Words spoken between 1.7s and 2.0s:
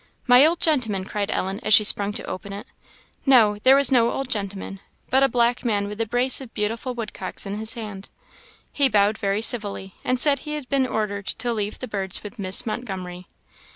she